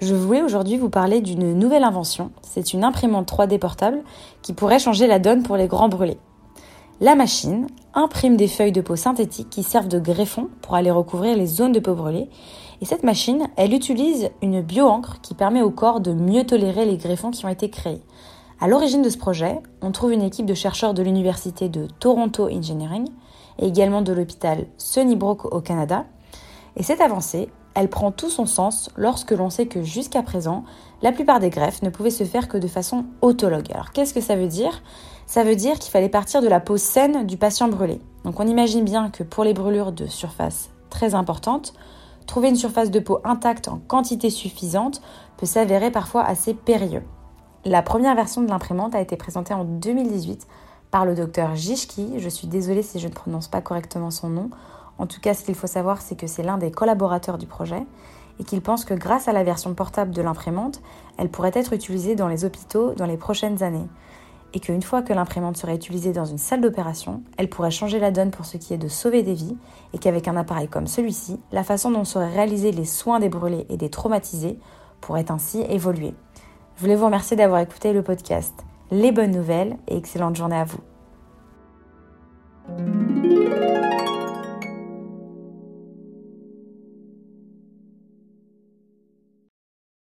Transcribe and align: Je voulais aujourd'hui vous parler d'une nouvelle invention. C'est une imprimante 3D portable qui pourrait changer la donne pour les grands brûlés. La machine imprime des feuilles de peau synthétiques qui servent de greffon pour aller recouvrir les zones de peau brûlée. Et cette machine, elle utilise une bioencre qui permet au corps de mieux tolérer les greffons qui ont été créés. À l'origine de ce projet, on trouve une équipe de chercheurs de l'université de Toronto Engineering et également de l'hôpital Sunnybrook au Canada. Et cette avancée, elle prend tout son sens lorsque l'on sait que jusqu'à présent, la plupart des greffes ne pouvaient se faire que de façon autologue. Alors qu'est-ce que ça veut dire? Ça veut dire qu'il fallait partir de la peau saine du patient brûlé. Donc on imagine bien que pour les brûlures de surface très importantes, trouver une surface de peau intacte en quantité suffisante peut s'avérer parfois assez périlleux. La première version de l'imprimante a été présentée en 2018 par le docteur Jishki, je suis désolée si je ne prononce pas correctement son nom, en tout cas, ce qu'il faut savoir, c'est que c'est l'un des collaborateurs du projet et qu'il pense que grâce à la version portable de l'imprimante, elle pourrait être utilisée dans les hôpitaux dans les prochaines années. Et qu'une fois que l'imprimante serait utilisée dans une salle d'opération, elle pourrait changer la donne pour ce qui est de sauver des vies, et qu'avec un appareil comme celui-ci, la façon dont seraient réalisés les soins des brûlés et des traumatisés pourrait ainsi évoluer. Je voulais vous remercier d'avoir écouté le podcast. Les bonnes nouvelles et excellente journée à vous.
Je 0.00 0.14
voulais 0.14 0.42
aujourd'hui 0.42 0.78
vous 0.78 0.88
parler 0.88 1.20
d'une 1.20 1.52
nouvelle 1.52 1.84
invention. 1.84 2.30
C'est 2.42 2.72
une 2.72 2.84
imprimante 2.84 3.30
3D 3.30 3.58
portable 3.58 4.02
qui 4.42 4.52
pourrait 4.52 4.78
changer 4.78 5.06
la 5.06 5.18
donne 5.18 5.42
pour 5.42 5.56
les 5.56 5.66
grands 5.66 5.88
brûlés. 5.88 6.18
La 7.00 7.14
machine 7.14 7.66
imprime 7.94 8.36
des 8.36 8.48
feuilles 8.48 8.72
de 8.72 8.80
peau 8.80 8.96
synthétiques 8.96 9.50
qui 9.50 9.62
servent 9.62 9.88
de 9.88 9.98
greffon 9.98 10.48
pour 10.62 10.74
aller 10.76 10.90
recouvrir 10.90 11.36
les 11.36 11.46
zones 11.46 11.72
de 11.72 11.80
peau 11.80 11.94
brûlée. 11.94 12.28
Et 12.80 12.84
cette 12.84 13.02
machine, 13.02 13.48
elle 13.56 13.74
utilise 13.74 14.30
une 14.40 14.62
bioencre 14.62 15.20
qui 15.20 15.34
permet 15.34 15.62
au 15.62 15.70
corps 15.70 16.00
de 16.00 16.12
mieux 16.12 16.44
tolérer 16.44 16.86
les 16.86 16.96
greffons 16.96 17.30
qui 17.30 17.44
ont 17.44 17.50
été 17.50 17.68
créés. 17.68 18.02
À 18.60 18.66
l'origine 18.66 19.02
de 19.02 19.10
ce 19.10 19.18
projet, 19.18 19.60
on 19.82 19.92
trouve 19.92 20.12
une 20.12 20.22
équipe 20.22 20.46
de 20.46 20.54
chercheurs 20.54 20.94
de 20.94 21.02
l'université 21.02 21.68
de 21.68 21.86
Toronto 22.00 22.48
Engineering 22.48 23.08
et 23.58 23.66
également 23.66 24.02
de 24.02 24.12
l'hôpital 24.12 24.66
Sunnybrook 24.78 25.44
au 25.44 25.60
Canada. 25.60 26.06
Et 26.78 26.84
cette 26.84 27.00
avancée, 27.00 27.50
elle 27.74 27.90
prend 27.90 28.12
tout 28.12 28.30
son 28.30 28.46
sens 28.46 28.88
lorsque 28.96 29.32
l'on 29.32 29.50
sait 29.50 29.66
que 29.66 29.82
jusqu'à 29.82 30.22
présent, 30.22 30.64
la 31.02 31.10
plupart 31.10 31.40
des 31.40 31.50
greffes 31.50 31.82
ne 31.82 31.90
pouvaient 31.90 32.10
se 32.10 32.22
faire 32.22 32.48
que 32.48 32.56
de 32.56 32.68
façon 32.68 33.04
autologue. 33.20 33.70
Alors 33.72 33.90
qu'est-ce 33.90 34.14
que 34.14 34.20
ça 34.20 34.36
veut 34.36 34.46
dire? 34.46 34.82
Ça 35.26 35.42
veut 35.42 35.56
dire 35.56 35.78
qu'il 35.80 35.90
fallait 35.90 36.08
partir 36.08 36.40
de 36.40 36.48
la 36.48 36.60
peau 36.60 36.76
saine 36.76 37.26
du 37.26 37.36
patient 37.36 37.68
brûlé. 37.68 38.00
Donc 38.24 38.38
on 38.38 38.46
imagine 38.46 38.84
bien 38.84 39.10
que 39.10 39.24
pour 39.24 39.42
les 39.42 39.54
brûlures 39.54 39.92
de 39.92 40.06
surface 40.06 40.70
très 40.88 41.14
importantes, 41.14 41.74
trouver 42.26 42.48
une 42.48 42.56
surface 42.56 42.92
de 42.92 43.00
peau 43.00 43.18
intacte 43.24 43.68
en 43.68 43.78
quantité 43.78 44.30
suffisante 44.30 45.02
peut 45.36 45.46
s'avérer 45.46 45.90
parfois 45.90 46.24
assez 46.24 46.54
périlleux. 46.54 47.02
La 47.64 47.82
première 47.82 48.14
version 48.14 48.40
de 48.40 48.48
l'imprimante 48.48 48.94
a 48.94 49.00
été 49.00 49.16
présentée 49.16 49.52
en 49.52 49.64
2018 49.64 50.46
par 50.90 51.04
le 51.04 51.14
docteur 51.14 51.54
Jishki, 51.54 52.14
je 52.18 52.28
suis 52.28 52.46
désolée 52.46 52.82
si 52.82 52.98
je 52.98 53.08
ne 53.08 53.12
prononce 53.12 53.48
pas 53.48 53.60
correctement 53.60 54.10
son 54.10 54.30
nom, 54.30 54.50
en 54.98 55.06
tout 55.06 55.20
cas, 55.20 55.34
ce 55.34 55.44
qu'il 55.44 55.54
faut 55.54 55.66
savoir, 55.66 56.02
c'est 56.02 56.16
que 56.16 56.26
c'est 56.26 56.42
l'un 56.42 56.58
des 56.58 56.70
collaborateurs 56.70 57.38
du 57.38 57.46
projet 57.46 57.86
et 58.40 58.44
qu'il 58.44 58.60
pense 58.60 58.84
que 58.84 58.94
grâce 58.94 59.28
à 59.28 59.32
la 59.32 59.44
version 59.44 59.74
portable 59.74 60.12
de 60.12 60.22
l'imprimante, 60.22 60.80
elle 61.16 61.28
pourrait 61.28 61.52
être 61.54 61.72
utilisée 61.72 62.14
dans 62.14 62.28
les 62.28 62.44
hôpitaux 62.44 62.94
dans 62.94 63.06
les 63.06 63.16
prochaines 63.16 63.62
années. 63.62 63.88
Et 64.54 64.60
qu'une 64.60 64.82
fois 64.82 65.02
que 65.02 65.12
l'imprimante 65.12 65.56
serait 65.56 65.74
utilisée 65.74 66.12
dans 66.12 66.24
une 66.24 66.38
salle 66.38 66.60
d'opération, 66.60 67.22
elle 67.36 67.50
pourrait 67.50 67.70
changer 67.70 67.98
la 67.98 68.10
donne 68.10 68.30
pour 68.30 68.46
ce 68.46 68.56
qui 68.56 68.72
est 68.72 68.78
de 68.78 68.88
sauver 68.88 69.22
des 69.22 69.34
vies, 69.34 69.56
et 69.92 69.98
qu'avec 69.98 70.26
un 70.26 70.36
appareil 70.36 70.68
comme 70.68 70.86
celui-ci, 70.86 71.38
la 71.52 71.64
façon 71.64 71.90
dont 71.90 72.04
seraient 72.04 72.32
réalisés 72.32 72.72
les 72.72 72.86
soins 72.86 73.20
des 73.20 73.28
brûlés 73.28 73.66
et 73.68 73.76
des 73.76 73.90
traumatisés 73.90 74.58
pourrait 75.00 75.30
ainsi 75.30 75.60
évoluer. 75.68 76.14
Je 76.76 76.80
voulais 76.80 76.96
vous 76.96 77.06
remercier 77.06 77.36
d'avoir 77.36 77.60
écouté 77.60 77.92
le 77.92 78.02
podcast. 78.02 78.54
Les 78.90 79.12
bonnes 79.12 79.32
nouvelles 79.32 79.76
et 79.86 79.96
excellente 79.96 80.36
journée 80.36 80.56
à 80.56 80.64
vous. 80.64 80.87